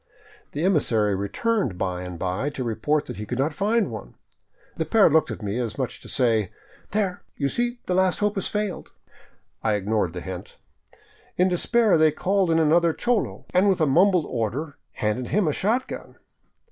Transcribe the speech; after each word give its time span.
The 0.53 0.63
emissary 0.63 1.13
returned 1.13 1.77
by 1.77 2.01
and 2.01 2.17
by 2.17 2.49
to 2.57 2.63
report 2.63 3.05
that 3.05 3.17
he 3.17 3.25
could 3.27 3.37
not 3.37 3.53
find 3.53 3.91
one. 3.91 4.15
The 4.75 4.83
pair 4.85 5.11
looked 5.11 5.29
at 5.29 5.43
me 5.43 5.59
as 5.59 5.77
much 5.77 5.97
as 5.97 6.01
to 6.01 6.09
say, 6.09 6.51
"There, 6.89 7.21
you 7.37 7.47
see 7.47 7.77
the 7.85 7.93
last 7.93 8.17
hope 8.17 8.33
has 8.33 8.47
failed." 8.47 8.91
I 9.61 9.73
ignored 9.75 10.13
the 10.13 10.21
hint. 10.21 10.57
In 11.37 11.49
despair 11.49 11.99
they 11.99 12.11
called 12.11 12.49
in 12.49 12.57
another 12.57 12.93
cholo 12.93 13.45
and 13.53 13.69
with 13.69 13.79
a 13.79 13.85
mumbled 13.85 14.25
order 14.27 14.75
handed 14.93 15.27
him 15.27 15.47
a 15.47 15.53
shotgun. 15.53 16.15